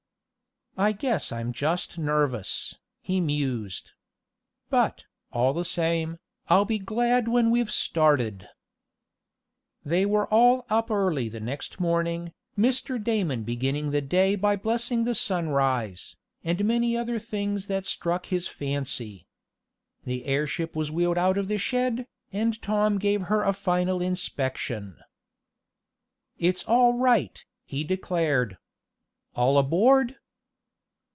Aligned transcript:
"I 0.77 0.93
guess 0.93 1.31
I'm 1.33 1.51
just 1.51 1.97
nervous," 1.97 2.75
he 3.01 3.19
mused. 3.19 3.91
"But, 4.69 5.03
all 5.29 5.51
the 5.53 5.65
same, 5.65 6.17
I'll 6.47 6.63
be 6.65 6.79
glad 6.79 7.27
when 7.27 7.51
we've 7.51 7.69
started." 7.69 8.47
They 9.83 10.05
were 10.05 10.27
all 10.27 10.65
up 10.69 10.89
early 10.89 11.27
the 11.27 11.41
next 11.41 11.81
morning, 11.81 12.31
Mr. 12.57 13.03
Damon 13.03 13.43
beginning 13.43 13.91
the 13.91 13.99
day 14.01 14.35
by 14.35 14.55
blessing 14.55 15.03
the 15.03 15.13
sunrise, 15.13 16.15
and 16.41 16.63
many 16.65 16.95
other 16.95 17.19
things 17.19 17.67
that 17.67 17.85
struck 17.85 18.27
his 18.27 18.47
fancy. 18.47 19.27
The 20.05 20.23
airship 20.25 20.73
was 20.73 20.89
wheeled 20.89 21.17
out 21.17 21.37
of 21.37 21.49
the 21.49 21.57
shed, 21.57 22.07
and 22.31 22.59
Tom 22.61 22.97
gave 22.97 23.23
her 23.23 23.43
a 23.43 23.51
final 23.51 24.01
inspection. 24.01 24.99
"It's 26.39 26.63
all 26.63 26.93
right," 26.97 27.43
he 27.65 27.83
declared. 27.83 28.57
"All 29.35 29.57
aboard!" 29.57 30.15